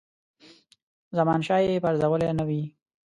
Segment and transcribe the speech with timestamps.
[1.17, 2.63] زمانشاه یې پرزولی نه وي.